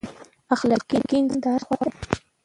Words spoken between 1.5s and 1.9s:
هر چا خوښ وي.